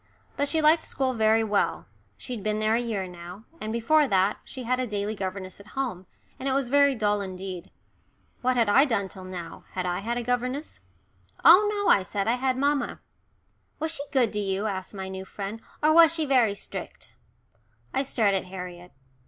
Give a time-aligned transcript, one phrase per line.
[0.35, 1.85] But she liked school very well,
[2.17, 5.77] she'd been there a year now, and before that she had a daily governess at
[5.77, 6.07] home,
[6.39, 7.69] and it was very dull indeed.
[8.41, 10.79] What had I done till now had I had a governess?
[11.45, 12.27] "Oh no," I said.
[12.27, 12.99] "I had mamma."
[13.77, 17.11] "Was she good to you," asked my new friend, "or was she very strict?"
[17.93, 18.93] I stared at Harriet.